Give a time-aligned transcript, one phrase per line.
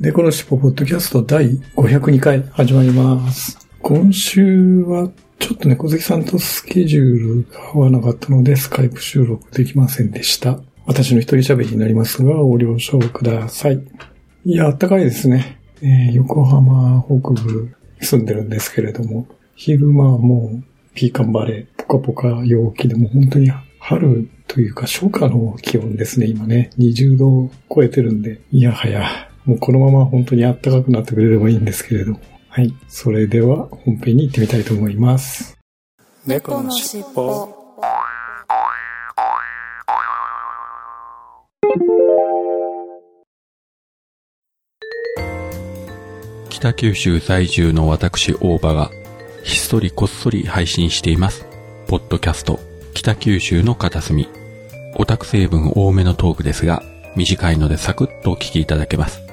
[0.00, 3.68] 猫のしっぽポッドキャスト第502回始まります。
[3.82, 10.58] 今週はちょっと猫好きさんとスケジュールが合わなかったのでスカイプ収録できませんでした。
[10.86, 13.86] 私の一人喋りになりますが、ご了承ください。
[14.46, 15.60] いや、暖かいですね。
[15.82, 26.70] えー横浜北部住んでるんですけれども、昼間はもうピーカンバレー、ポカポカ陽気でも本当に春というか初夏の気温ですね、今ね。
[26.78, 32.20] 20度を超えてるんで、いやはや、もうこのまま本当に暖かくなってくれればいいんですけれども。
[32.48, 32.74] はい。
[32.88, 35.56] それでは本編に行ってみたいと思います。
[36.26, 37.60] 猫のしっぽ
[46.50, 48.90] 北九州在住の私大場が
[49.44, 51.46] ひっそりこっそり配信しています。
[51.86, 52.60] ポッドキャスト
[52.92, 54.28] 北九州の片隅。
[54.96, 56.82] オタク成分多めのトークですが、
[57.16, 59.29] 短いのでサクッとお聞きいただけます。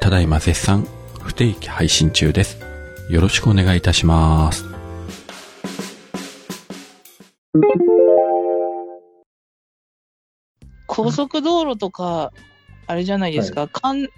[0.00, 0.86] ただいま絶賛
[1.20, 2.58] 不定期配信中です。
[3.10, 4.64] よろしくお願いいたします。
[10.86, 12.32] 高速道路とか、
[12.86, 14.08] あれじゃないですか、完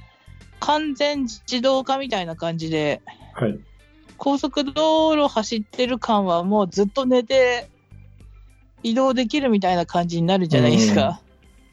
[0.60, 3.02] 完全自動化みたいな感じで、
[3.34, 3.58] はい。
[4.16, 7.68] 高速道路走ってる間はもうずっと寝て
[8.84, 11.20] 移動できるみたいな感じになるじゃないですか。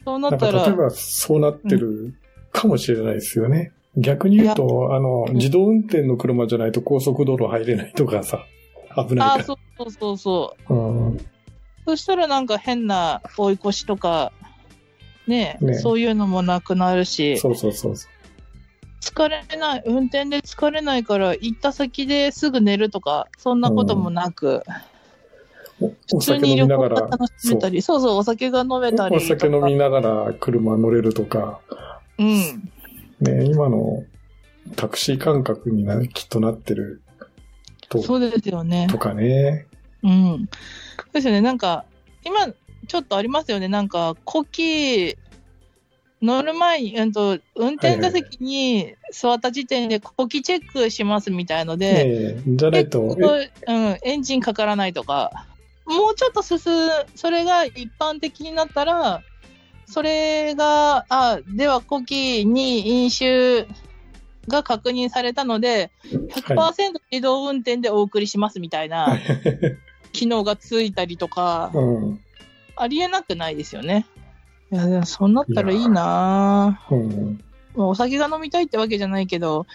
[0.03, 2.15] そうなったら、か例えばそうなってる
[2.51, 3.71] かもしれないですよね。
[3.97, 8.45] 逆に言うと、あの、自動運転の車じゃないと高速道路入れないとかさ、
[8.95, 10.73] 危ないかあそうそうそうそう。
[10.73, 10.75] ら。
[10.75, 10.79] う
[11.11, 11.19] ん
[11.89, 14.31] そしたらなんか変な追い越しとか、
[15.25, 18.11] ねねそういうのもなくなるし、そうそうそうそう。
[19.01, 24.61] 疲れない、運転で疲れないから行った先ですぐ寝るとか、そんなこともなく、
[25.81, 29.19] おお普通酒に旅行が楽しめたり、そうそう、お酒が飲めたりお。
[29.19, 31.59] 酒飲みながら車乗れるとか、
[32.19, 32.71] うん。
[33.21, 34.03] ね、今の
[34.75, 37.01] タクシー感覚になきっとなってる
[37.89, 38.87] とそうですよね。
[38.89, 39.65] とかね。
[40.03, 40.49] うん。
[41.11, 41.41] ですよね。
[41.41, 41.85] なんか、
[42.23, 42.47] 今、
[42.87, 43.67] ちょっとありますよね。
[43.67, 45.17] なんか、呼吸、
[46.21, 55.45] 乗る前に、うんと、運転座席に座った時点で呼吸チェックしますみたいので、じゃないと、うん、エンジンかからないとか、
[55.85, 56.59] もうちょっと進
[57.15, 59.23] それが一般的になったら、
[59.89, 63.67] それが、あ、では呼気に飲酒
[64.47, 65.91] が確認されたので、
[66.29, 69.17] 100%自動運転でお送りしますみたいな
[70.11, 72.19] 機能がついたりとか、うん。
[72.75, 74.05] ありえなくないですよね。
[74.71, 77.43] いや、でもそうなったらいいなぁうん。
[77.75, 79.65] まあお酒が飲みたいってわけじゃないけど、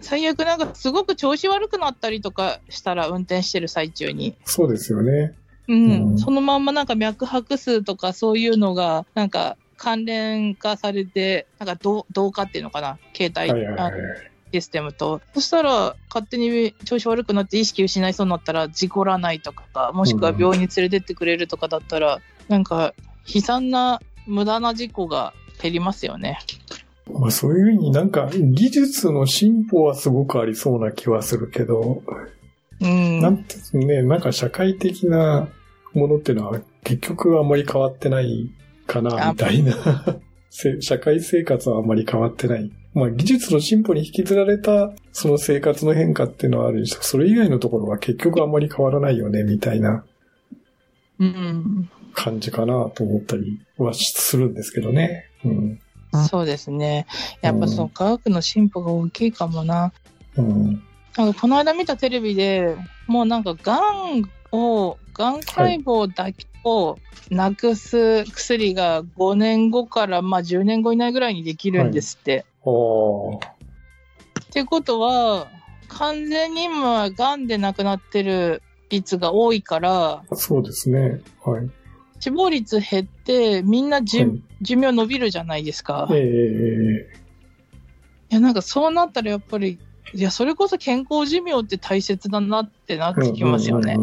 [0.00, 4.36] 最悪なんかすごく調子悪くなったりとかしたら運転してる最中に。
[4.44, 5.34] そうですよね。
[5.70, 6.12] うん。
[6.12, 12.98] うんそのまんまなんか脈拍数とかそういうのがなんか関連化されて、なんか同同化っていうのかな？
[13.14, 14.30] 携帯、はいはいはい。
[14.52, 15.20] システムと。
[15.32, 22.92] そしたら勝手に調子悪くなって意識失いそうになったら事故らないとか、もしくは病院に連れてってくれるとかだったら、なんか
[23.32, 26.40] 悲惨な無駄な事故が減りますよね。
[27.12, 32.02] まあそういうふうになんか技術の進歩はすごくありそうな気はするけど、
[32.80, 33.20] うん。
[33.20, 35.48] なんてね、なんか社会的な
[35.94, 38.50] ものっていうのは結局あんまり変わってない
[38.86, 39.74] かな、あみたいな。
[40.50, 42.70] せ社会生活はあんまり変わってない。
[42.92, 50.04] まあ技術の進歩に引きずられたその生活の変化っていうのはあるにしてそれ以外のところは結局あんまり変わらないよね、みたいな
[51.20, 51.88] うん。
[52.14, 55.26] 感じかなと思ったりはするんですけどね。
[55.44, 55.78] うん。
[56.28, 57.06] そうですね。
[57.40, 59.92] やっぱそうう、ん科学の進歩が大きいかもな。
[60.36, 60.82] うん。
[61.16, 62.74] なんかこの間見たテレビで
[63.06, 66.98] もうなんかがんを、がん細胞だけを
[67.30, 72.44] なくす薬が5年後からまあ10年後以内ぐらいにできるんですって。
[72.62, 75.48] おーってことは、
[75.88, 81.20] 完全に今がんで亡くなってる率が多いから、そうですね。
[81.44, 81.70] はい。
[82.18, 86.06] 死亡率減ってみんなじゅ、はい寿命伸びるじゃないですか。
[86.12, 87.20] ええ
[88.30, 89.78] いや、なんかそうなったらやっぱり、
[90.12, 93.96] いや、それこそ健康寿命って大切だなってなってきますよね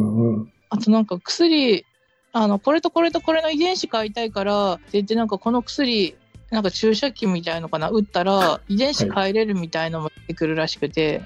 [0.70, 1.86] あとなんか薬、
[2.34, 6.16] あの、これとこれとこれの遺伝子変えたいからって言って、なんかこの薬
[6.50, 11.22] なんか注射器みたいのかな打ったら遺伝子変えれるみたいのも出てくるらしくて、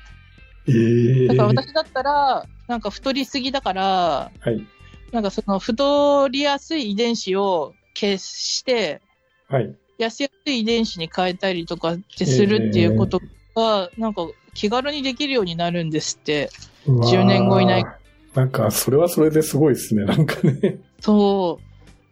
[0.68, 4.66] ええだから私だったら、なんか太りすぎだから、はい。
[5.12, 9.02] なんかその太りやすい遺伝子を消して、
[9.48, 9.76] はい。
[10.00, 13.22] 痩せやすい遺伝子に変えたりとかってするっていうこと
[13.56, 16.50] が、なんか気軽にできるようになるんですって。
[16.88, 17.86] 10年後いない。
[18.34, 20.06] なんか、それはそれですごいですね。
[20.06, 20.80] なんかね。
[21.00, 21.60] そ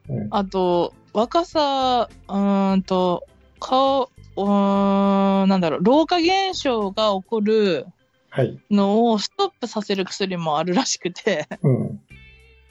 [0.09, 0.27] ううん。
[0.31, 3.25] あと、若さ、うーんと、
[3.59, 7.86] 顔、うーん、なんだろう、老化現象が起こる
[8.31, 8.59] はい。
[8.69, 12.00] のをストップさせる薬もあるらしくて、うん。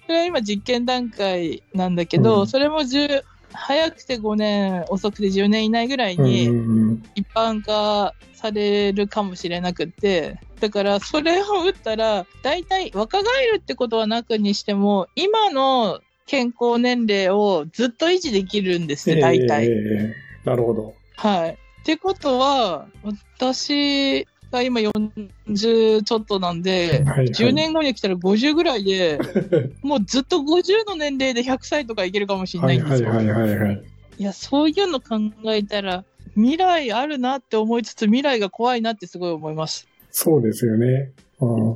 [0.06, 3.22] それは今実験段階なんだけど、うんそれも10、
[3.52, 19.66] 早くて5年、遅くて10年以内ぐらいうんにうん一般化されるかもしれなくって、だからそれを打ったら、大体若返るってことはなくにしても、今の健康年齢をずっと維持できるんですね、大体。
[19.66, 20.14] ええ
[20.44, 20.94] なるほど。
[21.16, 21.50] はい。
[21.50, 29.18] ってことは、私が今40ちょっとなんで、はいはい10年後に来たら50ぐらいで、
[29.82, 33.10] もうずっと50の年齢で100歳とかいけるかもしれはないいんですよ。
[33.10, 33.82] はいはいはいはい。
[34.18, 35.16] いや、そういうの考
[35.46, 36.04] えたら、
[36.34, 39.86] 未来あるなって思いつつ、未来が怖いなってすごい思います。
[40.10, 41.12] そうですよね。
[41.40, 41.74] うん。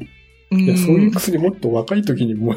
[0.50, 2.54] うん、いや、そういう薬もっと若い時にも、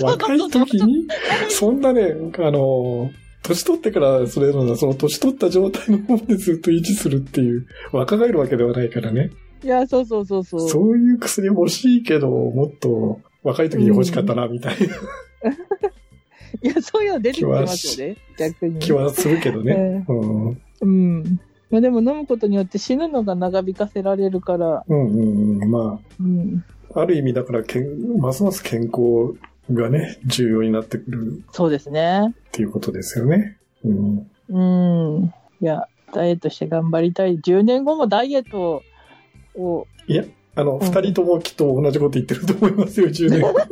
[0.00, 1.06] 若い時に、
[1.48, 3.10] そんなね、あの、
[3.50, 9.30] 年取ってからそれの、その年取った状態のままでずっと維持するっていう、若返るわけではないからね。
[9.62, 10.68] いや、そうそうそうそう。
[10.68, 14.86] そういう薬欲しいけど、もっと若い時に欲しかったな、みたいな
[16.62, 18.78] いや、そういうの出てきてますよね、逆に。
[18.78, 20.04] 気はするけどね。
[20.08, 20.48] うん。
[20.48, 21.40] うんうん。
[21.70, 25.70] まあでも飲むことによって死ぬのが長引かせられるから、うんうん。
[25.70, 26.64] まうん。
[26.94, 29.34] あ、ある意味だからけん、ますます健康
[29.74, 32.28] がね、重要になってくるそうですね。
[32.28, 33.58] っていうことですよね。
[33.84, 34.30] うん。
[34.48, 35.34] うん。
[35.60, 37.38] いや、ダイエットして頑張りたい。
[37.38, 38.82] 10年後もダイエット
[39.54, 40.24] を、いや、
[40.54, 43.66] あの、うん二、人ともきっと同じこと言ってると思いますよ、10年後は。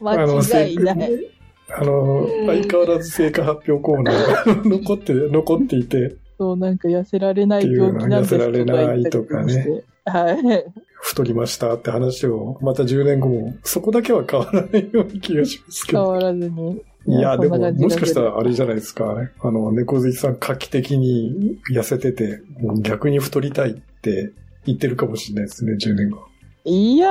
[0.16, 1.32] 間違いない。
[1.74, 9.84] あの、相変わらず成果発表コーナーが残って、 残っていて、そう、なんか痩せられない病気なんですとか言ったりして。
[10.04, 10.72] はい。
[11.04, 16.04] 太りましたって話を、また10年後も、そこだけは変わらないような気がしますけど。
[16.04, 16.80] 変わらずに。
[17.06, 22.40] いや、でも、もしかしただらあれじゃないですか、ね、あの、猫好きさん画期的に痩せてて、
[22.82, 24.32] 逆に太りたいって
[24.64, 26.20] 言ってるかもしれないですね、10年後。
[26.64, 27.08] いや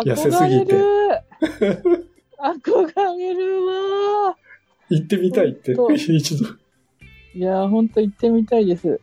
[0.00, 2.08] ー、痩せすぎて憧れる。
[2.38, 4.36] 憧れるわ
[4.90, 6.44] 行ってみたいって、一度。
[6.44, 6.56] ー。
[7.36, 9.00] いやー、ほんと行ってみたいです。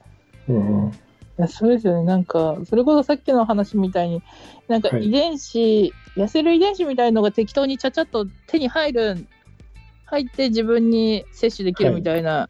[0.49, 0.91] うん。
[1.37, 2.03] いや、そうですよね。
[2.03, 4.21] なんか、それこそさっきの話みたいに、
[4.67, 9.27] なんかはい遺伝子、痩せる遺伝子みたいのが適当にちゃちゃっと手に入る、
[10.05, 12.49] 入って自分に摂取できるみたいな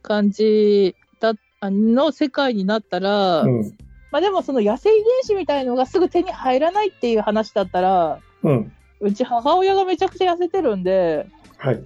[0.00, 3.76] 感じだ、あの世界になったら、うん。
[4.10, 8.72] まあでもその痩せ遺伝子みたいのがすぐ手に入らないっていう話だったら、うん。
[9.00, 11.26] うち母親がめちゃくちゃ痩せてるんで、
[11.58, 11.82] はい。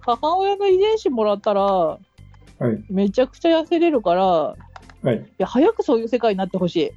[0.00, 1.98] 母親の遺伝子もらったら、は
[2.72, 2.84] い。
[2.88, 4.56] めちゃくちゃ痩せれるから、
[5.02, 5.16] はい。
[5.16, 6.90] いや、早くそういう世界になってほしい。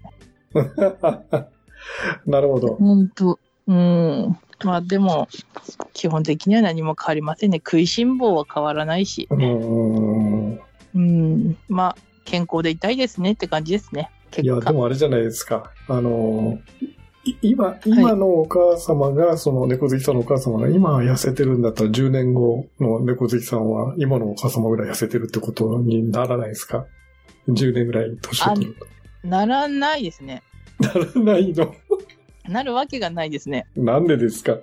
[2.25, 2.75] なるほど。
[2.75, 4.37] 本当うん。
[4.63, 5.27] まあでも、
[5.93, 7.57] 基本的には何も変わりませんね。
[7.57, 9.27] 食いしん坊は変わらないし。
[9.29, 10.59] うーん。
[10.95, 11.57] うん。
[11.67, 14.09] まあ、健康でいたいですねって感じですね。
[14.41, 14.59] いや。
[14.59, 15.71] でもあれじゃないですか。
[15.87, 16.59] あの、
[17.25, 26.85] い今、今のお母様が、その猫好きさんのお母様が今痩せてるんだったら10年後の猫好きさんは今のお母様ぐらい痩せてるってことにならないですか？
[27.49, 28.75] ?10 年ぐらい年を取る
[29.23, 30.43] ならないですね。
[30.81, 30.99] と。
[30.99, 31.75] ならないの？
[32.47, 33.67] なるわけがないですね。
[33.75, 34.57] なんでですか？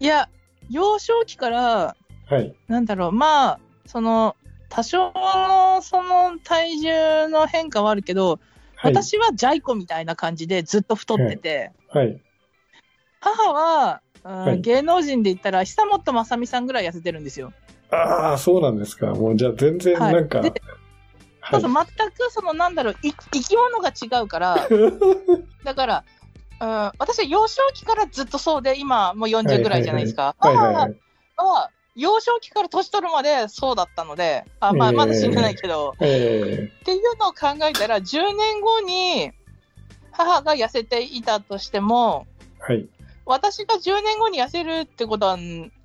[0.00, 0.28] いや、
[0.70, 1.96] 幼少期から、
[2.28, 2.54] はい。
[2.68, 4.36] なんだろう、まあ、その、
[4.68, 8.40] 多少のその体重の変化はあるけど、
[8.74, 8.94] はい。
[8.94, 12.20] 私はジャイコみたいな感じでずっと太ってて、はい。
[13.20, 17.52] 母は、うんはい芸能人で言ったら久本雅美さんぐらい痩せてるんですよ。
[17.92, 19.14] ああ、そうなんですか。
[19.14, 20.60] もうじゃあ全然はいなんか、ではい
[21.50, 24.68] そうそう、全くそのなんだろう、い生き物が違うから、
[25.64, 26.04] だから、
[26.60, 30.34] うん、私は幼少期からずっとそうで、今もう40ぐらいじゃないですか。
[30.38, 30.96] はいはいはい。
[31.36, 39.32] 母は幼少期から年取るまでそうだったので、あまあ、えーまだ死んでないけど、えっていうのを考えたら、10年後に
[40.12, 42.88] 母が痩せていたとしても、ー、はい。
[43.24, 45.38] 私が10年後に痩せるってことは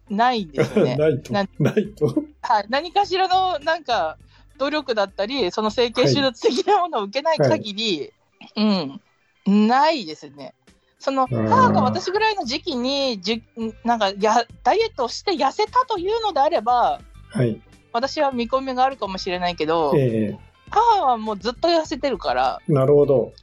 [0.09, 0.95] ないんですよね。
[0.99, 1.33] ないと。
[1.33, 2.05] なないと。
[2.41, 4.17] はい、何かしらのなんか
[4.61, 8.13] 努力だったり、その整形手術的なものを受けない限り、
[8.55, 10.53] うん、ないですね。
[10.99, 13.43] そのー母が私ぐらいの時期にじ
[13.83, 17.59] なんかやダイエットをして痩せたというのであれば、はい。
[17.91, 20.37] 私は見込みがあるかもしれないけど、え
[20.69, 23.33] 母はもうずっと痩せてるから、えなるほど。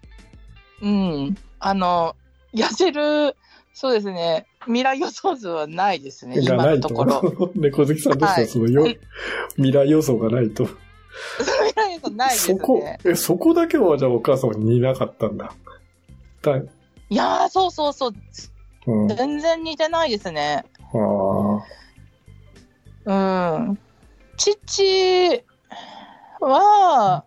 [0.83, 1.37] うん。
[1.59, 2.15] あの、
[2.55, 3.35] 痩せる、
[3.75, 6.89] そうですね、未来予想図はないですね、今がないと。
[6.89, 7.53] のところ。
[7.61, 8.99] 猫好きさんどうした、はいそのようん
[9.57, 10.69] 未来予想がないと。
[11.39, 15.53] 未来予想ないですそこね。、え、そこだけはじゃあお母さんに似なかったんだ。
[16.43, 16.65] だい
[17.15, 18.15] やー、そうそうそう、
[18.87, 19.13] うん。
[19.13, 20.65] あ全然似てないですね。
[20.95, 21.59] あ。
[23.05, 23.79] うん。
[24.37, 25.45] 父
[26.41, 27.25] は、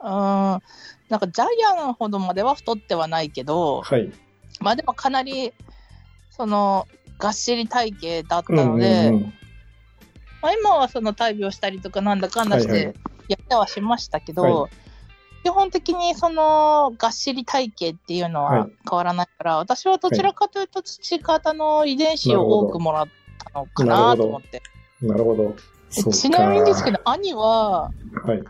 [0.00, 4.12] うん、なんかジャイアンほどまでは太ってはないけど、はい。
[4.60, 5.52] まあでもかなり、
[6.30, 6.86] その、
[7.18, 9.34] がっしり体型だったうんので、うんうん
[10.42, 14.68] まあ、今はその大病したりとかなんだかんだしはいはてやってはしましたけど、は
[15.44, 23.08] 基本的にそのがっしり体型っていうのははい変わらないから、私はどちらかというと父方の遺伝子を多くもらっ
[23.52, 24.62] たのかなと思って。
[25.02, 25.54] なるほど。
[26.10, 27.90] ちなみにですけど、兄は
[28.24, 28.42] はい。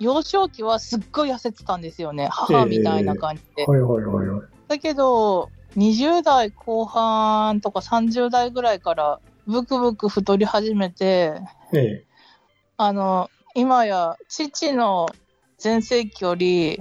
[0.00, 2.28] 幼少期はすっごい痩せてたんですよね。
[2.30, 3.64] 母みたいな感じで。
[3.64, 4.42] はいはいはいはい。
[4.66, 11.40] だけど、20代後半とか30代ぐらいからブクブク太り始めて、
[11.72, 12.04] ええ。
[12.76, 15.08] あの、今や父の
[15.58, 16.80] 全盛期より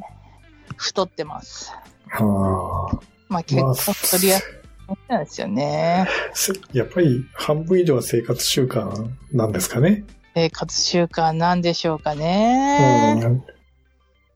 [0.77, 1.71] 太ってます。
[2.09, 2.99] はあ。
[3.27, 4.45] まあ結構太りやす
[4.89, 6.07] いなんですよね。
[6.33, 10.05] せやっぱり半分以上は生活習慣なんですかね。
[10.33, 13.19] 生活習慣なんでしょうかね。
[13.23, 13.43] うん。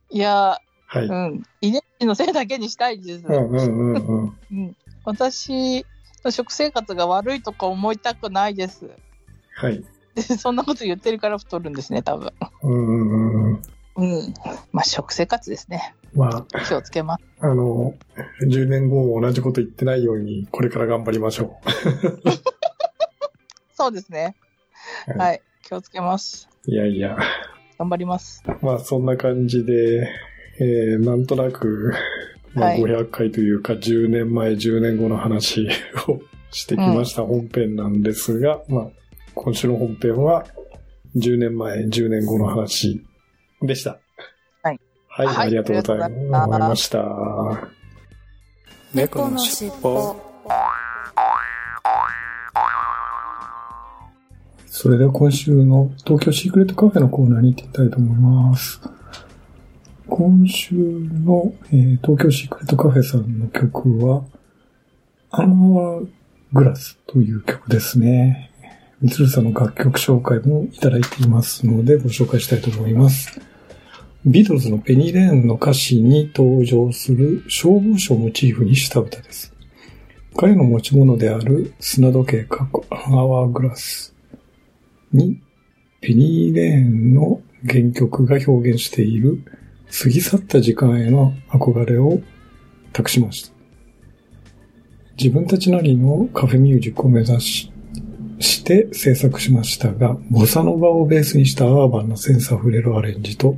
[0.09, 1.05] いや、はい。
[1.05, 1.43] うん。
[1.61, 3.25] 遺伝子のせいだけにしたいです。
[3.25, 4.37] うんうんうんうん。
[4.51, 4.75] うん、
[5.05, 5.85] 私
[6.23, 8.89] の食生活が悪いとか思いたくないです。
[9.55, 9.83] はい。
[10.15, 12.31] で そんなこと言ってるから太るんですね、多分。
[12.63, 13.53] うん
[13.97, 14.33] うん。
[14.71, 15.95] まあ、食生活ですね。
[16.13, 17.23] まあ、気をつけます。
[17.39, 17.93] あの、
[18.41, 21.57] 10年後も同じこと言ってないように、これから頑張りましょ
[23.73, 24.35] そうですね。
[25.07, 25.41] はいはい。
[25.63, 26.49] 気をつけます。
[26.67, 26.71] う。
[26.71, 27.17] いやいや。
[27.77, 28.43] 頑張ります。
[28.61, 30.09] まあ、そんな感じで、
[30.59, 31.93] えー、なんとなく、
[32.53, 35.67] まあ、はい500回というか、10年前、10年後の話
[36.07, 38.87] をしてきました本編なんですが、まあ、
[39.35, 40.45] 今週の本編は、
[41.15, 43.05] 10年前、10年後の話
[43.61, 43.99] でした。
[44.63, 44.79] はい。
[45.07, 47.05] はい、はいありがとうございありがとうございまました。
[48.93, 50.15] 猫のしっぽ
[54.67, 58.81] それでは今週の東京シークレットカフェのコーナーに行ってみたいと思います。
[60.07, 64.23] 今週の、えー東京シークレットカフェさんの曲は、
[65.31, 66.07] アンワー
[66.53, 68.51] グラスという曲ですね。
[69.05, 73.39] みつるさんの楽曲紹介もいただいていますのでご紹介したいと思います。
[74.25, 79.53] ビートルズのペニーレーンの歌詞に登場する消防署をモチーフにした歌です。
[80.35, 84.15] 彼の持ち物である砂時計過去アワーグラス
[85.13, 85.39] に、
[86.01, 89.37] ペニーレーンの原曲が表現している
[89.91, 92.21] 過ぎ去った時間への憧れを
[92.91, 93.53] 託しました。
[95.15, 97.71] 自分たちなりのカフェミュージックを目指し、
[98.39, 103.57] して制作しましたが、ボサノバをベースにしたアーバンなセンスあふれるアレンジと、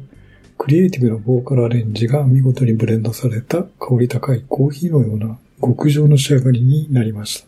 [0.57, 7.47] クリエイティブなボーカルアレンジが見事にブレンドされた香り高いコーヒーのような極上の仕上がりになりました。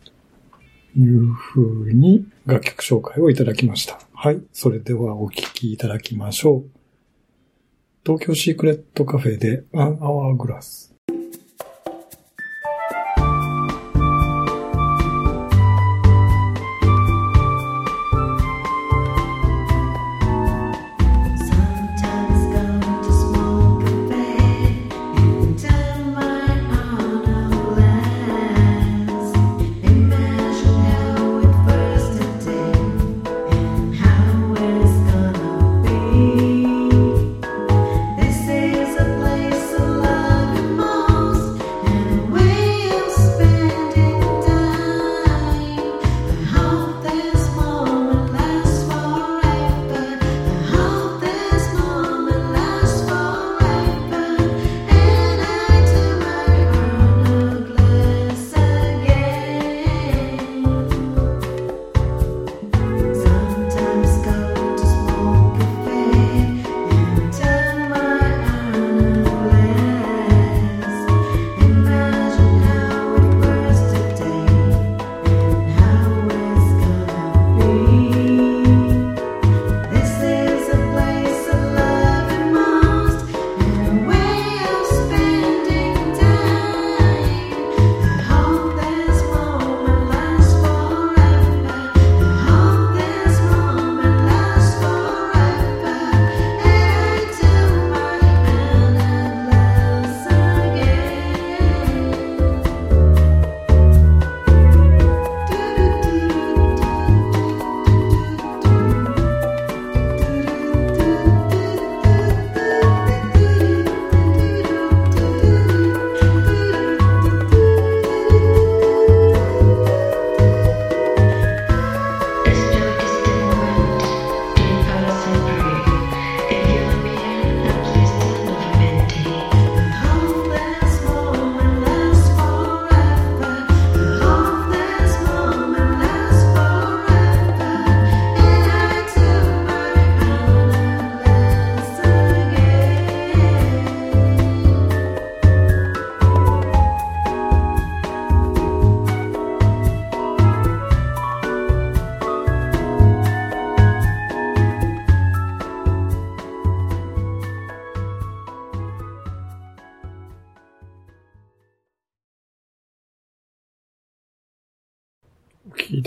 [0.93, 3.99] という風に楽曲紹介をいただきました。
[4.13, 4.41] はい。
[4.53, 6.69] それではお聴きいただきましょう。
[8.05, 10.88] 東京シークレットカフェでアンアワーグラス。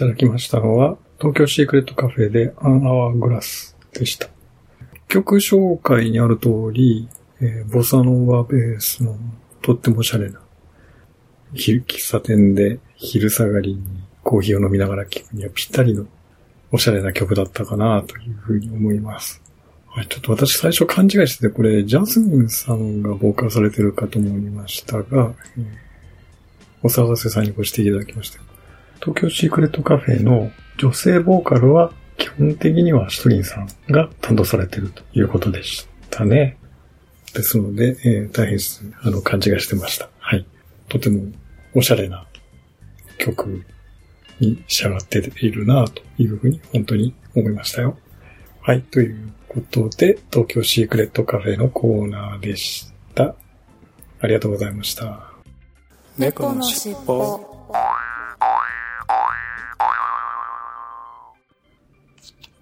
[0.03, 4.29] ただきましたのは、東京シークレットカフェでアンアワーグラスでした。
[5.07, 7.09] 曲紹介にある通り、
[7.41, 9.17] えーボサノーバベースの
[9.61, 10.41] とってもおしゃれな、
[11.55, 13.85] 昼喫茶店で昼下がりに
[14.25, 16.07] コーヒーを飲みながら聴くにはぴったりの
[16.73, 19.41] おしゃれな曲だったかなというふうに思います。
[19.87, 25.65] はい、ちょっと私最初勘違いしてて、これジャスミンさんがボーカルされてるかと思いましたが、えー
[26.85, 28.41] お騒がせさんにご指摘いただきました。
[29.03, 36.57] 東京シークレットカフェの女性ボーカルは基本的にはシトリンさんが担当されているということでしたね。
[37.35, 38.59] ですので、えー大変
[39.03, 40.09] あの勘違いしてました。
[40.21, 40.47] はい。
[40.89, 41.25] とても
[41.75, 42.27] おしゃれな
[43.19, 43.65] 曲
[44.39, 47.99] に仕上がっているなというふうに本当に思いましたよ。
[48.61, 48.83] はい。
[48.83, 53.35] ということで、東京シークレットカフェのコーナーでした。
[54.21, 55.33] ありがとうございました。
[56.17, 57.52] 猫のしっぽ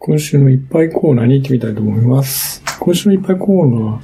[0.03, 2.63] 今週のいっぱいコーナーに行ってみたいと思います。
[2.81, 4.01] 今週のいっぱいコーナー、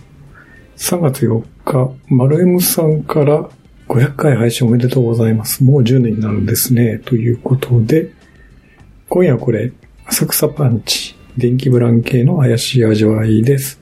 [0.77, 3.49] 3月4日、マルエムさんから
[3.89, 5.65] 500回配信おめでとうございます。
[5.65, 6.99] もう10年になるんですね。
[6.99, 8.13] ということで、
[9.09, 9.73] 今夜はこれ、
[10.05, 13.81] 浅草パンチ、電気ブラン系の怪しい味わいです。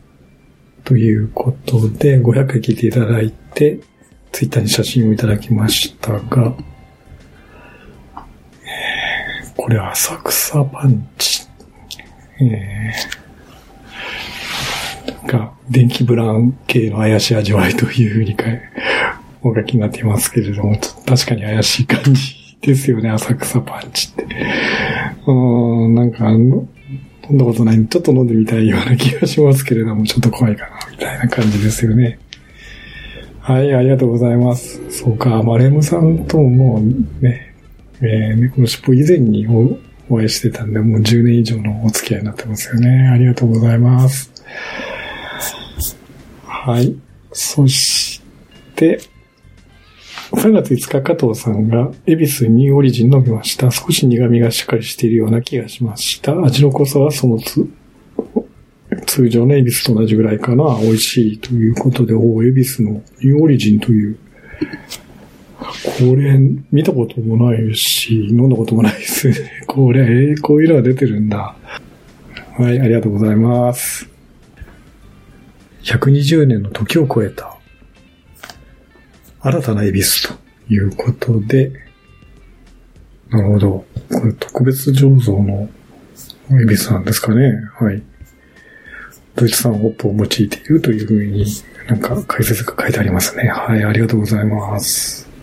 [0.85, 3.81] ということで、500回聞いていただいて、
[4.31, 6.55] ツイッターに写真をいただきましたが、
[9.57, 11.34] これ浅草パンチ。
[12.41, 18.45] えー、が、電気ブラン系の怪しい味わいというふうにか
[19.43, 24.27] お書きになっていますけれども、確かに怪しい感じですよね、 浅草パンチって。
[25.27, 26.67] うん、なんか、飲
[27.33, 32.19] んだことないんで、ちょっと飲んでみたいような気がしますけれども、ちょっと怖いかな、みたいな感じですよね。
[33.41, 34.81] はい、ありがとうございます。
[34.91, 36.81] そうか、マレムさんとも
[37.21, 37.55] ね、
[38.01, 39.77] えー、猫の尻尾以前にお
[40.09, 43.09] お会いしてたんで、もう10年以上のお付き合いになってますよね。
[43.09, 44.31] ありがとうございます。
[46.45, 46.95] はい。
[47.33, 48.23] そし
[48.77, 49.01] て、
[50.33, 53.71] 3月5日加藤さんが、恵比寿ニューオリジン飲みました。
[53.71, 56.39] 少し苦味がしっかりしているような気がしました。
[56.43, 57.67] 味の濃さはそのつ、
[59.07, 60.79] 通常の恵比寿と同じぐらいかな。
[60.81, 64.19] 美味しいということで、お恵比寿のニューオリジンという、
[65.59, 66.39] これ、
[66.73, 69.64] 見たこともないし、飲んだこともないですね。
[69.75, 71.57] これ、えーこういうのが出てるんだ。
[72.57, 74.09] はい、ありがとうございます。
[75.83, 77.57] 120年の時を超えた、
[79.41, 80.35] 新たな恵比寿と
[80.73, 81.73] いうことで、
[83.31, 83.85] なるほど。
[84.13, 85.69] これ特別醸造の
[86.53, 87.55] 恵比寿なんですかね。
[87.75, 88.01] はい。
[89.35, 91.47] ドイツ産ホップを用いているというふうに
[91.89, 93.49] なんか解説が書いてありますね。
[93.49, 95.34] はい、ありがとうございます。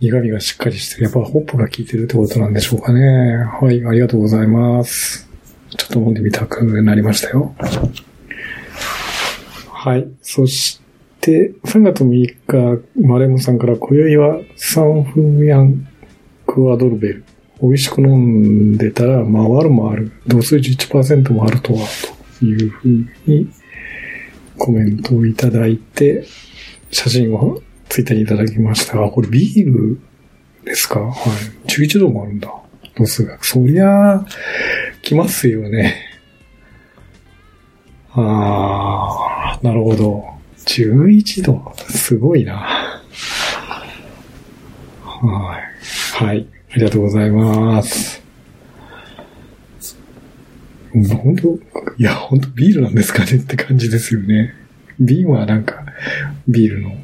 [0.00, 1.02] 苦味がしっかりして。
[1.02, 3.00] やっぱホップが効いてるってことなんでしょうかね。
[3.60, 5.28] はい、ありがとうございます。
[5.76, 7.54] ちょっと飲んでみたくなりましたよ。
[9.70, 10.08] はい。
[10.22, 10.80] そし
[11.20, 15.86] て、3月6日、マレモさんから、今宵はサンフーヤン
[16.46, 17.24] クアドルベル。
[17.62, 19.32] 美味しく飲んでたら、回
[19.64, 20.10] るもある。
[20.26, 21.86] 度数11%もあるとは、
[22.38, 23.48] というふうに
[24.58, 26.24] コメントをいただいて、
[26.90, 27.60] 写真を
[27.96, 29.98] ツイッターにいただきましたが、これビール
[30.66, 31.00] ですか？
[31.00, 31.14] はい。
[31.66, 32.52] 11度もあるんだ。
[32.94, 33.38] 度数が。
[33.40, 34.22] そりゃ、
[35.00, 35.94] 来ますよね。
[38.10, 40.26] あー、なるほど。
[40.66, 41.74] 11度。
[41.88, 43.00] すごいな。
[45.02, 45.58] は
[46.20, 46.22] い。
[46.22, 46.46] はい。
[46.72, 48.22] ありがとうございます。
[50.92, 51.58] 本当
[51.96, 53.38] いや、本当ビールなんですかね？
[53.38, 54.52] って感じですよね。
[55.00, 55.82] 瓶はなんか、
[56.46, 56.94] ビールの、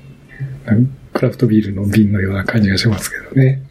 [1.13, 3.63] クラフトビールの瓶のような感じがしますけどね。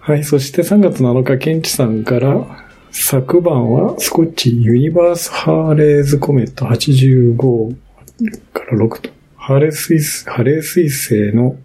[0.00, 7.74] はい、そして3月7日、ケンチさんから、昨晩はスコッチユニバースハーレーズコメット85
[8.52, 11.56] から6と、ハーレースイス、ハーレースイ製の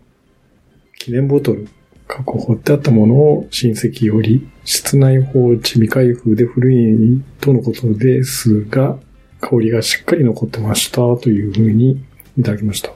[0.98, 1.68] 記念ボトル、
[2.08, 8.98] 過去掘ってあったものを親戚より室内放置未開封で古いとのことですが、
[9.42, 12.04] 香りがしっかり残ってましたというふうに
[12.40, 12.92] いただきました。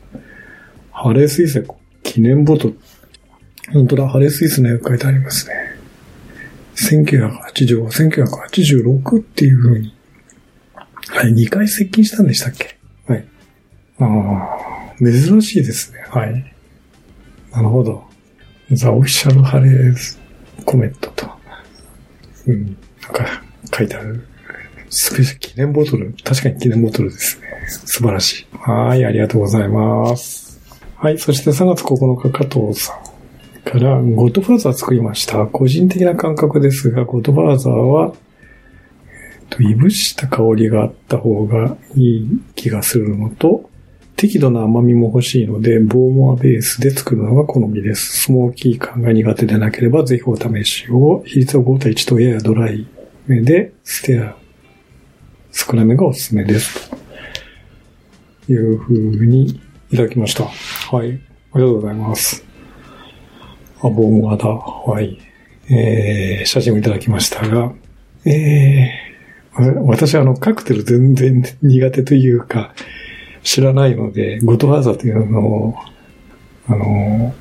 [0.91, 1.67] ハレースイス
[2.01, 2.79] 記念ボトル。
[3.73, 5.53] 本当だ、ハレースイスの絵が書いてありますね。
[6.75, 9.93] 1985、1986っていうふうに。
[11.09, 12.77] はい、2回接近したんでしたっけ？
[13.05, 13.25] はい。
[13.99, 16.05] ああ、珍しいですね。
[16.09, 16.53] はい。
[17.51, 18.03] なるほど。
[18.71, 20.17] ザ・オフィシャル・ハレーズ・
[20.65, 21.29] コメントと。
[22.47, 22.65] うん。
[22.65, 22.75] なん
[23.11, 23.43] か、
[23.77, 24.25] 書いてある。
[24.95, 26.13] スペシャル記念ボトル？
[26.23, 27.47] 確かに記念ボトルですね。
[27.67, 28.45] 素晴らしい。
[28.51, 30.61] はい、ありがとうございます。
[30.95, 35.47] はい、そして3月9日、加藤さんから、ゴッドファーザー作りました。
[35.47, 38.13] 個人的な感覚ですが、ゴッドファーザーは、
[39.07, 43.69] えっと、いぶした香りがあった方がいい気がするのと、
[44.15, 48.25] 適度な甘みも欲しいので、ボーモアベースで作るのが好みです。
[48.25, 51.23] スモーキー感が苦手でなければ、ぜひお試しを。
[51.25, 52.85] 比率は5対1とややドライ
[53.25, 54.37] めで、ステア
[55.53, 56.89] 少なめがおすすめです。
[58.47, 58.93] という風
[59.25, 59.61] に
[59.91, 60.45] いただきました。
[60.45, 61.07] はい。
[61.07, 61.19] あり
[61.53, 62.43] がとうございます。
[63.79, 64.49] あ、ボーモアだ。
[64.49, 65.19] はい。
[65.69, 67.71] えー、写真をいただきましたが、
[68.25, 72.73] えー、私はあの、カクテル全然苦手というか、
[73.43, 75.75] 知らないので、ゴッドファーザというのを、
[76.67, 77.35] あの、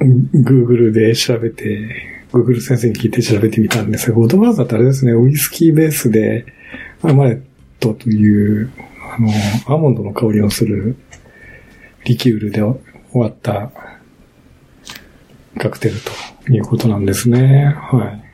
[0.00, 6.44] Google で調べて、Google 先生に聞いて調べてみたんですが、ゴッドファーザーってあれですね、ウイスキーベースで、
[7.02, 7.42] アマレッ
[7.78, 8.72] トという、
[9.16, 9.28] あの、
[9.66, 10.96] アーモンドの香りをする
[12.04, 12.80] リキュールで終
[13.12, 13.70] わった
[15.58, 17.72] カクテルということなんですね。
[17.76, 18.24] はい。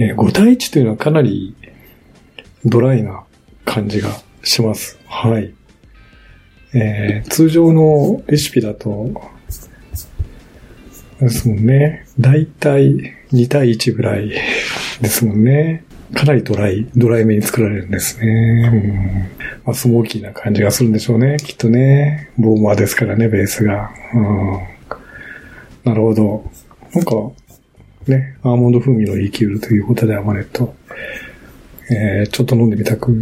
[0.00, 1.54] えー5対1というのはかなり
[2.64, 3.24] ドライな
[3.64, 4.10] 感じが
[4.42, 4.98] します。
[5.06, 5.54] はい。
[6.74, 9.10] えー通常のレシピだと、
[11.20, 12.06] ですもんね。
[12.18, 15.84] だいたい2対1ぐらいですもんね。
[16.14, 18.70] かなりドライ、ドライめに作られるんですね。
[18.72, 21.36] うんまあ、スモーキーな感じがするんでしょうね。
[21.38, 22.30] きっとね。
[22.38, 23.90] ボーマーですからね、ベースが。
[24.14, 24.60] うん、
[25.84, 26.50] なるほど。
[26.94, 27.14] なんか、
[28.06, 30.74] ね、アーモンド風味のリキュールということでアマレット。
[31.90, 33.12] えー、ちょっと飲んでみたく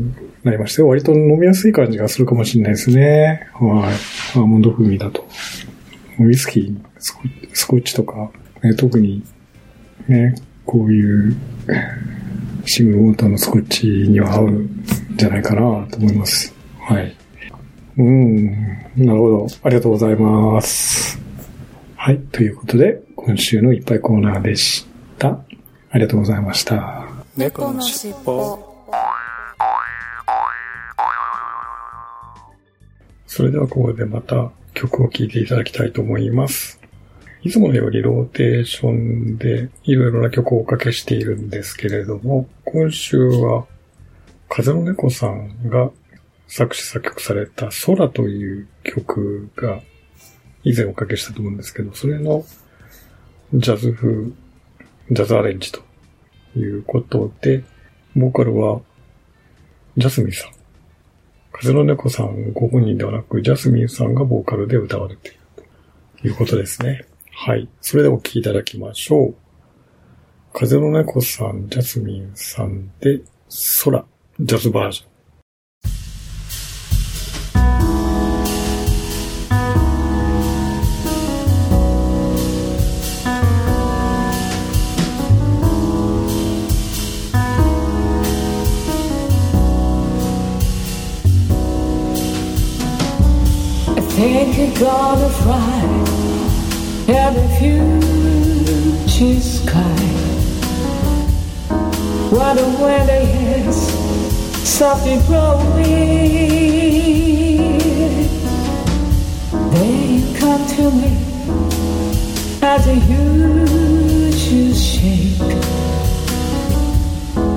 [0.45, 0.89] なりましたよ。
[0.89, 3.49] 割と飲みやすい感じがするかもしれないですね。
[3.55, 4.39] はい。
[4.39, 5.27] アーモンド風味だと。
[6.21, 7.21] ウイスキー、スコ
[7.53, 8.31] スコッチとか、
[8.63, 9.25] ね、特に、
[10.09, 11.37] ね、こういう、
[12.65, 14.85] シングルウォーターのスコッチには合うん
[15.17, 16.55] じゃないかなと思います。
[16.81, 17.17] はい。
[17.99, 18.45] うん、
[18.97, 19.47] なるほど。
[19.63, 21.19] ありがとうございます。
[21.97, 22.19] はい。
[22.19, 24.87] ということで、今週のいっぱいコーナーでし
[25.19, 25.29] た。
[25.91, 27.09] ありがとうございました。
[27.37, 28.59] 猫のしっぽ。
[33.27, 36.81] それではここでまた曲を聴いていただきたいと思います。
[37.47, 43.67] いつものよりローテーションでいろいろな曲をおかけしているんですけれども、今週は
[44.49, 45.93] 風の猫さんが
[46.49, 49.81] 作詞作曲された空という曲が
[50.65, 52.45] 以前おかけしたと思うんですけど、それの
[53.55, 54.25] ジャズ風、
[55.13, 55.83] ジャズアレンジと
[56.57, 57.63] いうことで、
[58.17, 58.81] ボーカルは
[59.97, 60.51] ジャスミンさん。
[61.53, 65.39] 風の猫さんご本人ではなく、ジャスミンさんがボーカルで歌われている
[66.21, 67.07] ということですね。
[67.39, 67.69] はい。
[67.83, 69.35] それではお聴きいただきましょう。
[70.55, 73.21] 風の猫さん、ジャスミンさんで、
[73.85, 74.07] 空、
[74.41, 75.07] ジャズバージョン。
[94.17, 95.96] Thank you, gonna fly
[97.31, 98.31] refugee
[99.41, 99.83] sky.
[102.31, 103.77] What a weather, yes,
[104.69, 105.87] softly blowing.
[109.73, 111.13] They come to me
[112.63, 115.39] as a huge, huge shake.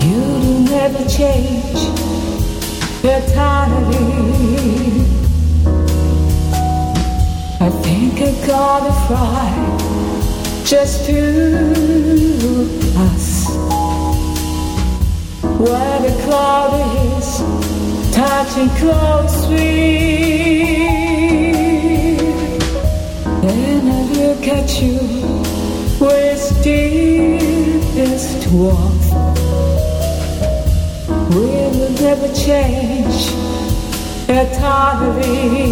[0.03, 1.81] You do never change
[3.03, 4.29] eternity.
[8.49, 9.47] Gonna fly
[10.65, 11.19] just to
[12.97, 13.47] us
[15.59, 16.73] where the cloud
[17.13, 17.29] is
[18.11, 19.99] touching closely.
[23.43, 24.97] Then I look at you
[26.03, 29.09] with deepest warmth.
[31.35, 31.45] We
[31.77, 33.19] will never change
[34.27, 35.68] eternally.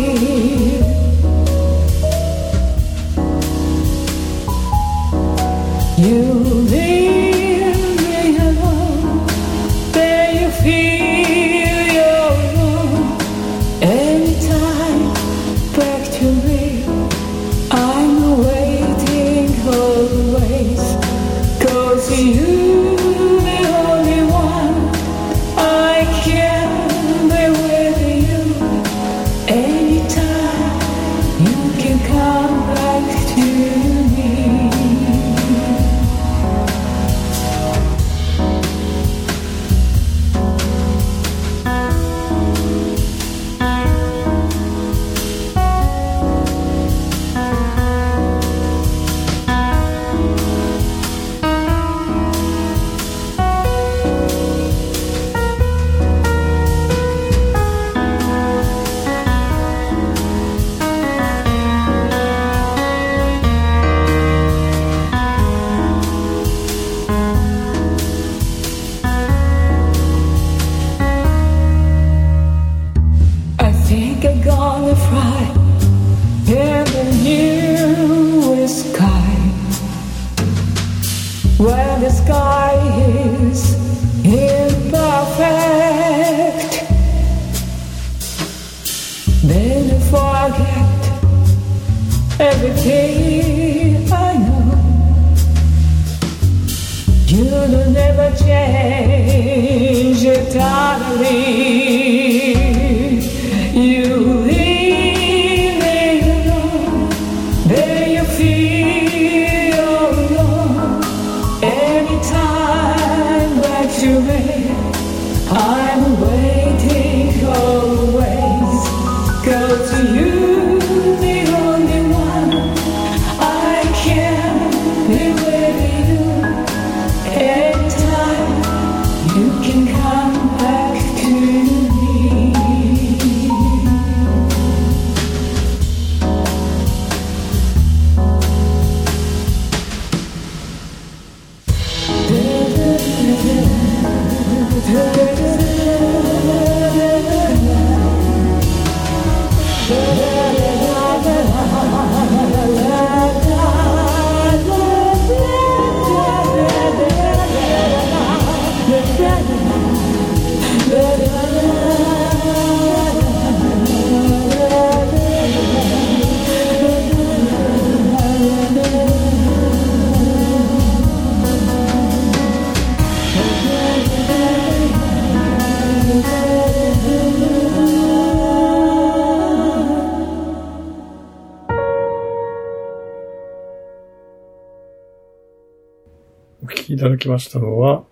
[187.17, 188.03] だきましたのは、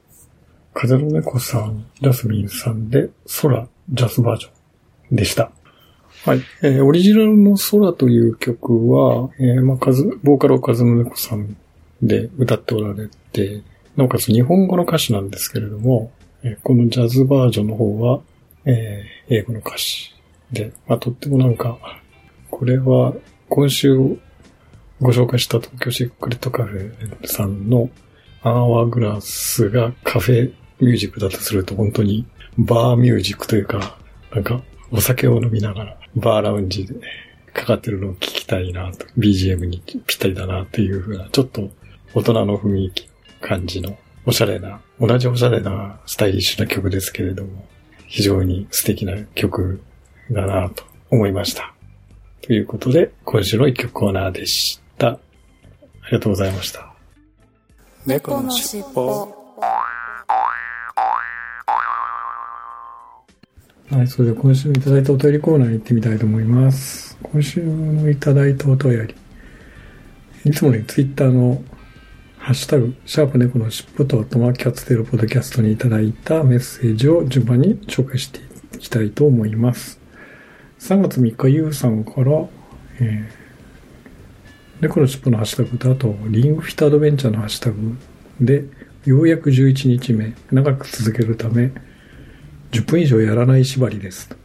[0.74, 3.10] 風の猫さん、ジャスミンさんで、
[3.42, 4.50] 空、ジャズバージョ
[5.14, 5.52] ンでした。
[6.26, 6.42] はい。
[6.64, 11.56] えーオリジナルの空という曲は、えーまあ、風、ボーカルを風の猫さん
[12.02, 13.62] で歌っておられて、
[13.96, 16.12] なおかつ日本語の歌詞なんですけれども、
[16.44, 18.22] えーこのジャズバージョンの方は、
[18.66, 20.14] えー英語の歌詞
[20.52, 21.78] で、まあ、とってもなんか、
[22.50, 23.14] これは
[23.50, 23.96] 今週
[25.02, 27.90] ご紹介した東京シークレットカフェさんの
[28.52, 32.28] アワーグラスがカフェミュージックだとすると本当に
[32.60, 33.98] バーミュージックというか、
[34.32, 36.94] なんかお酒を飲みながらバーラウンジで
[37.54, 41.72] かかってるのを聞きたいなと、BGM にぴったりだなっていう風な、ちょっと
[42.14, 43.10] 大人の雰囲気
[43.42, 47.68] 感じのおしゃれな、同じおしゃれなスタイリッシュな曲ですけれども、
[48.06, 49.82] 非常に素敵な曲
[50.32, 51.74] だなと思いました。
[52.42, 55.08] ということで、今週の一曲コーナーでした。
[55.08, 55.20] あ
[56.12, 56.95] りがとうございました。
[58.06, 59.28] 猫のしっぽ
[63.90, 67.18] はい、それでは今週いただいたお便りコーナーに行ってみたいと思います。
[67.24, 69.16] 今週のいただいたお便り。
[70.50, 71.64] いつもね、ツイッターの
[72.38, 78.40] ハッシュタグ、シャープ猫のしっぽとトマキャッツテロポッドキャストにいただいたメッセージを順番に紹介して
[78.76, 80.00] いきたいと思います。
[80.80, 82.46] 3月3日、ゆうさんから、
[83.00, 83.45] えー、
[84.82, 87.98] 猫のしっぽのハッシュタグと、あと、リングフィットアドベンチャーのハッシュタグ
[88.42, 88.66] で、
[89.06, 91.72] ようやく11日目、長く続けるため、
[92.72, 94.36] 10分以上やらない縛りです。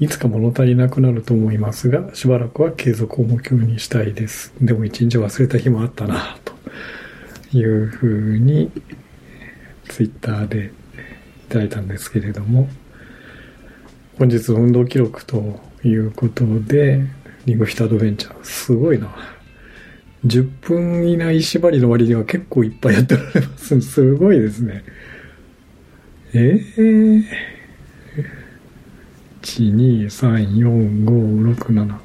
[0.00, 4.54] いつか物足りなくなると思いますが、しばらくは継続を目標にしたいです。
[4.60, 6.54] でも一日忘れた日もあったな、と
[7.56, 8.70] いうふうに、
[9.88, 10.72] ツイッターで
[11.46, 12.68] いただいたんですけれども、
[14.18, 17.04] 本日運動記録ということで、
[17.46, 19.33] リングフィットアドベンチャー、すごいな。
[20.26, 23.80] 10分以内縛りの割には結構いっぱいやっておられます。
[23.80, 24.84] すごいですね。
[26.32, 27.24] えー、
[29.42, 31.98] 1、2、3、4、5、6、7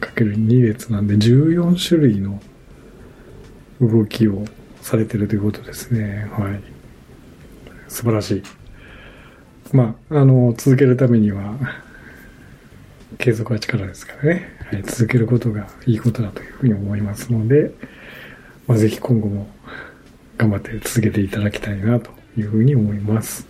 [0.00, 2.40] かける2列なんで14種類の
[3.80, 4.44] 動きを
[4.80, 6.30] されてるということですね。
[6.32, 6.60] はい。
[7.88, 8.42] 素晴らしい。
[9.72, 11.56] まあ、あの、続けるためには、
[13.16, 14.58] 継続は力ですからね。
[14.70, 17.72] はい、続けることがいいことだというふうに思いますので、
[18.66, 19.48] まあ、ぜひ今後も
[20.36, 23.46] 頑張って続けていただきたいなというふうに思います。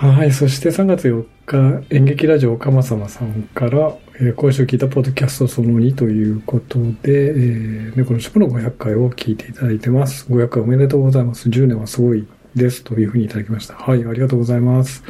[0.00, 0.32] はい。
[0.32, 10.26] そして3月4日、演劇ラジオかまさまさんから、えー今週聞いたポッドキャストその2ということで、えー、猫のしっぽの500回を聞いていただいてます。
[10.30, 11.48] 500回おめでとうございます。
[11.48, 12.84] 10年はすごいです。
[12.84, 13.74] というふうにいただきました。
[13.74, 14.04] はい。
[14.04, 15.02] ありがとうございます。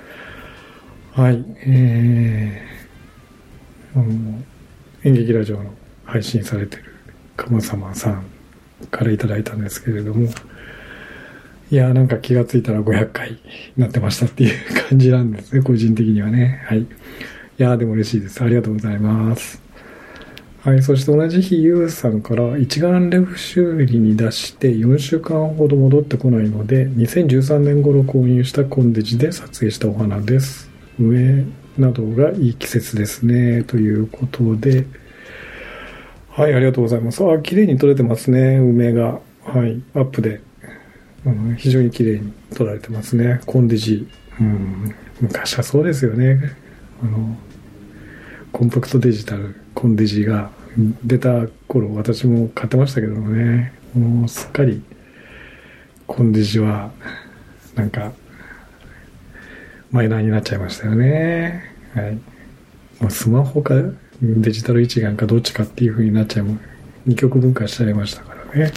[1.12, 1.44] はい。
[1.66, 4.40] えー、あの、
[5.02, 5.72] 演劇ラジオの
[6.04, 6.84] 配信されてる
[7.36, 8.24] かまさまさん
[8.92, 10.28] からいただいたんですけれども、
[11.70, 13.38] いやーなんか気がついたら500回
[13.76, 16.62] なってましたっていう感じなんですね、 個人的にはね。
[16.66, 16.82] はい。
[16.82, 16.86] い
[17.58, 18.42] やーでも嬉しいです。
[18.42, 19.60] ありがとうございます。
[20.62, 20.82] はい。
[20.82, 30.69] そして同じ日、ゆうさんから一眼レフ修理に出して4週間ほど戻ってこないので、2013年頃購入したコンデジで撮影したお花です。
[31.00, 31.44] 上
[31.78, 33.64] などがいい季節ですね。
[33.64, 34.86] ということで、
[36.28, 37.24] はい、ありがとうございます。
[37.24, 39.20] あ、綺麗に撮れてますね、梅が。
[39.42, 40.40] はい、アップで。
[41.24, 43.40] うん、非常に綺麗に撮られてますね。
[43.46, 44.08] コンデジ。
[44.40, 46.40] うん、昔はそうですよね。
[47.02, 47.36] あの、
[48.52, 50.50] コンパクトデジタル、コンデジが
[51.04, 53.72] 出た頃、私も買ってましたけどもね。
[53.94, 54.82] もうすっかり、
[56.06, 56.90] コンデジは、
[57.74, 58.12] なんか、
[59.90, 61.62] マイナーになっちゃいましたよね。
[61.94, 62.14] はい。
[63.00, 63.74] もうスマホか
[64.22, 66.58] デジタル一眼かどっちかっていう風になっちゃいも
[67.06, 68.72] 二極分化しちゃいましたからね。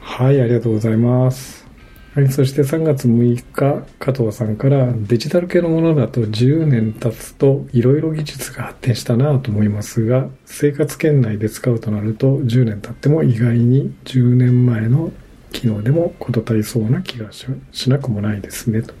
[0.00, 1.66] はい、ありがとうございます。
[2.14, 15.12] はい、そして3月6日、加藤さんからデジタル系のものだと10年経つといろいろ技術が発展したなと思いますが、生活圏内で使うとなると10年経っても意外に10年前の
[15.52, 18.94] 機能でも事足りそうな気がししなくもないですねと。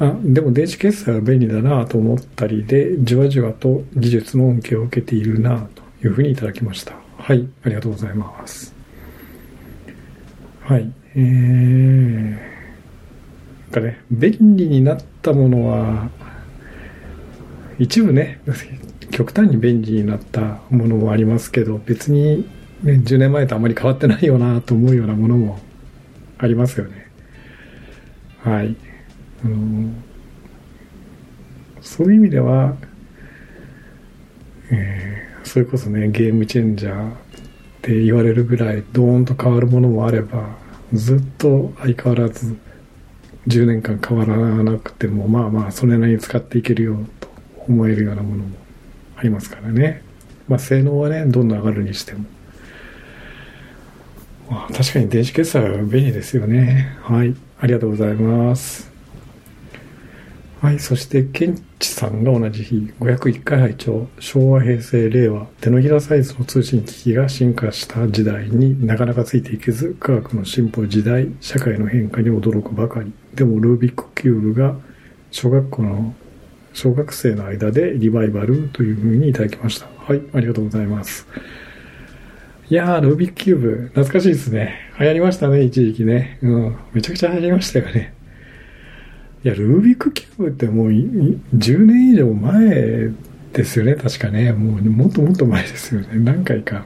[0.00, 6.94] あ、でも電子決済は便利だなと思ったりで、じわじわと技術の恩恵を受けているなというふうにいただきました。
[7.16, 8.74] はい、ありがとうございます。
[10.60, 16.10] はい、えー、かね、便利になったものは、
[17.78, 18.40] 一部ね、
[19.10, 22.48] 極端に便利になったものもありますけど、別に、
[22.82, 25.58] ね、10年前とあまり変わってないよなと思うようなものも
[26.38, 27.08] ありますよね。
[28.42, 28.76] はい。
[29.44, 29.90] あの
[31.80, 32.76] そういう意味では、
[34.70, 37.14] えーそれこそね、ゲームチェンジャーっ
[37.80, 40.56] て言われるぐらいドーンと変わるものもあれば、
[40.92, 42.54] ずっと相変わらず
[43.46, 47.28] 10年間変わらなくても、まあまあ、それなりに使っていけるよと
[47.66, 48.56] 思えるようなものも
[49.16, 50.02] ありますからね。
[50.48, 52.26] まあ、性能はね、どんどん上がるにしても。
[54.50, 56.96] まあ、確かに電子決済は便利ですよね。
[57.02, 57.34] はい。
[57.60, 58.90] ありがとうございます。
[60.60, 60.80] はい。
[60.80, 73.12] そして、ケンチさんが同じ日、501回拝聴昭和、平成、令和、手のひらサイズの通信機器が進化した時代になかなかついていけず、科学の進歩、時代、社会の変化に驚くばかり。
[73.34, 74.74] でも、ルービックキューブが
[75.30, 76.14] 小学校の、
[76.72, 79.86] 小学生の間でリバイバルというふうにいただきました。
[79.98, 80.22] はい。
[80.32, 81.26] ありがとうございます。
[82.70, 84.74] いやー、ルービックキューブ、懐かしいですね。
[85.00, 86.38] 流行りましたね、一時期ね。
[86.42, 86.76] うん。
[86.92, 88.12] めちゃくちゃ流行りましたよね。
[89.42, 93.10] いや、ルービックキューブってもう10年以上前
[93.54, 94.52] ですよね、確かね。
[94.52, 96.08] もうもっともっと前ですよね。
[96.18, 96.84] 何回か、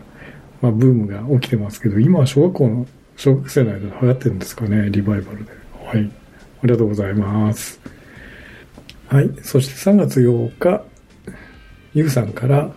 [0.60, 5.50] まあ、ブームが起きてますけど、今は小学校の、小学生の間で流行ってるんですかね、リバイバルで。
[5.84, 5.98] はい。
[5.98, 7.80] ありがとうございます。
[9.08, 9.30] はい。
[9.42, 10.84] そして3月8日、
[11.92, 12.70] ゆうさんから、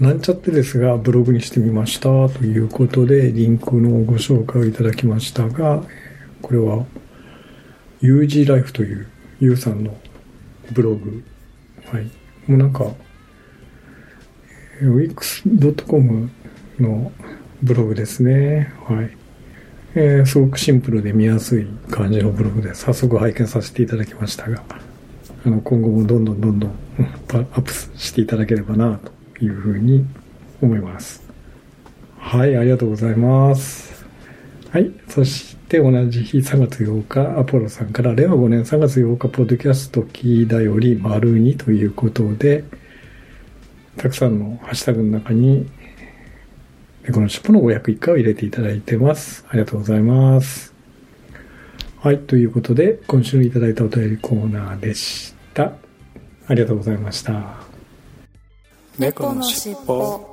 [0.00, 5.84] なんちゃってですが、ブログにしてみましたということで、リンクのご紹介をいただきましたが、
[6.42, 6.84] これは、
[8.02, 9.06] UG ライフという、
[9.38, 9.96] ゆうさんの
[10.72, 11.22] ブログ。
[11.86, 12.04] はい。
[12.48, 12.92] もうなんか、
[14.82, 16.30] wix.com
[16.80, 17.12] の
[17.62, 18.72] ブログですね。
[18.88, 19.16] はい。
[19.94, 24.64] えーすごくシンプルで見やすい感じのブログで、早速拝見させていただきましたが、
[25.46, 26.70] あの、今後もどんどんどんどん
[27.30, 30.06] アップしていただければな、というふうに
[30.60, 31.24] 思います。
[32.18, 34.04] はい、ありがとうございます。
[34.70, 34.90] はい。
[35.08, 42.64] そして同じ日3月8日、アポロさんから、令和5年3月8日、ポッドキャストキーだより丸2ということで、
[43.96, 45.66] たくさんのハッシュタグの中に、
[47.12, 49.44] この尻尾の501回を入れていただいてます。
[49.48, 50.74] ありがとうございます。
[52.00, 52.18] はい。
[52.18, 55.72] ということで、今週いただいたお便りコーナーでした。
[56.46, 57.73] ありがとうございました。
[58.96, 60.24] 猫のしっぽ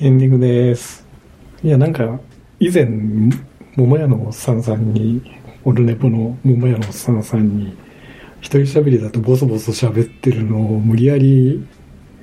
[0.00, 1.04] エンディングです。
[1.62, 2.18] いや、なんか、
[2.58, 2.88] 以前、
[3.76, 5.20] 桃屋のおっさんさんに、
[5.62, 7.76] オルネポの桃屋のおっさんさんに、
[8.40, 11.66] 一人喋りだとボソボソ喋ってるのを無理やり、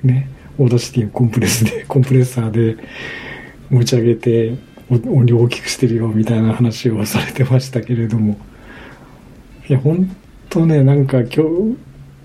[0.02, 0.28] ね、
[0.58, 2.82] Audacity コンプレスで、コンプレッサーで
[3.70, 4.56] 持ち上げて、
[4.90, 8.36] 音量大きくしてるよ、みたいな話をされてましたけれども、
[9.68, 10.16] いや、ほん
[10.56, 11.76] とね、なんか今日、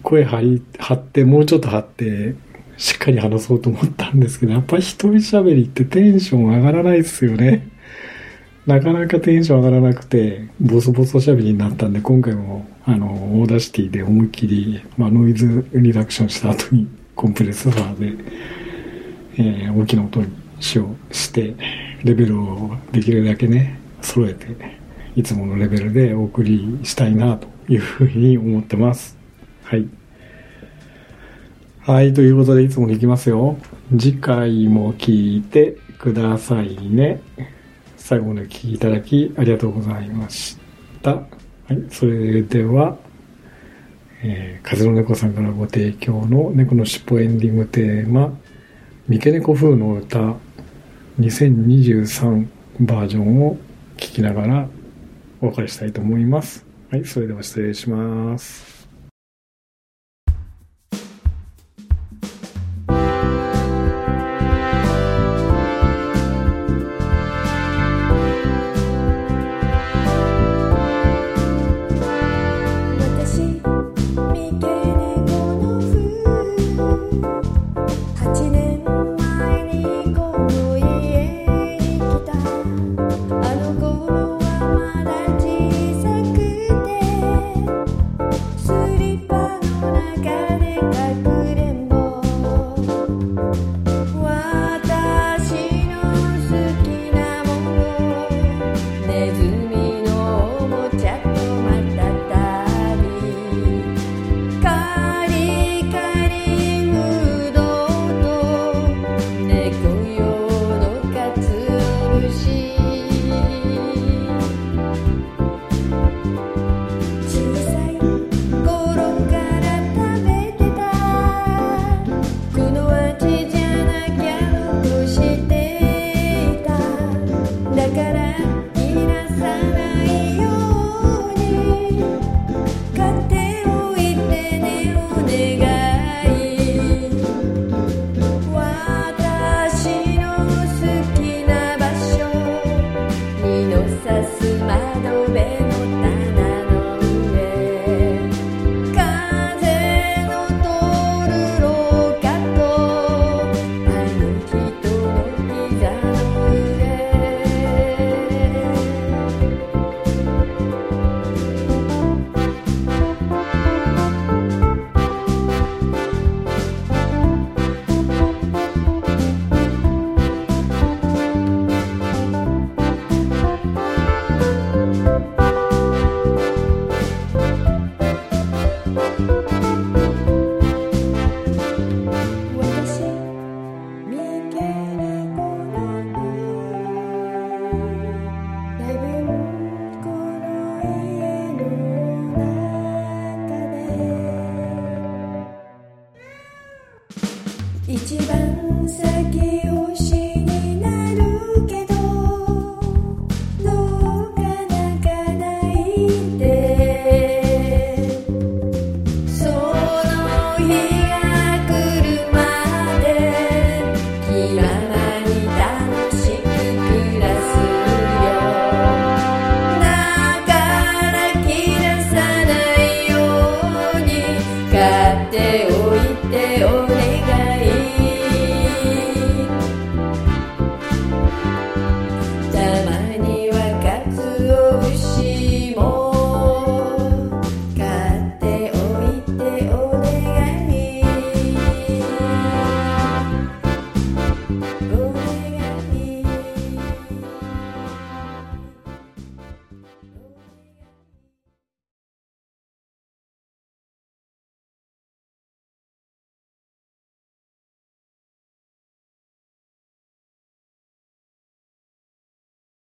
[0.03, 2.33] 声張り、張って、もうちょっと張って、
[2.77, 7.67] しっかり話そうと思ったんですけど、やっぱり一人喋りってテンション上がらないですよね。
[8.65, 18.23] なかなかテンション上がらなくて、ボソボソ喋りになったんで、今回も、あの、 Audacity で思いっきり、まあ、ノイズリダクションした後に、コンプレッサーで、
[19.39, 20.27] えー大きな音に
[20.61, 21.53] しようして、
[22.05, 24.47] レベルをできるだけね、揃えて、
[25.17, 29.17] いつものレベルでお送りしたいな、というふうに思ってます。
[29.63, 29.87] はい。
[31.79, 33.57] はい、ということでいつもに行きますよ。
[33.97, 37.21] 次回も聞いてくださいね。
[37.95, 40.57] 最後までお聞きいただきありがとうございまし
[41.01, 41.13] た。
[41.13, 41.23] は
[41.69, 42.97] い、それでは、
[44.21, 48.37] えー、風の猫さんからご提供の猫のしっぽエンディングテーマ、
[49.07, 50.35] 三毛猫風の歌
[51.21, 52.47] 2023
[52.81, 53.55] バージョンを
[53.95, 54.67] 聞きながら
[55.39, 56.70] お別れしたいと思います。
[56.91, 58.70] はい、それでは失礼します。